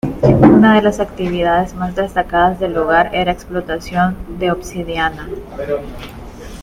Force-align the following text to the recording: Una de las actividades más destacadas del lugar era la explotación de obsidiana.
Una 0.23 0.73
de 0.77 0.81
las 0.81 0.99
actividades 0.99 1.75
más 1.75 1.93
destacadas 1.95 2.59
del 2.59 2.73
lugar 2.73 3.13
era 3.13 3.25
la 3.25 3.33
explotación 3.33 4.17
de 4.39 4.49
obsidiana. 4.51 5.29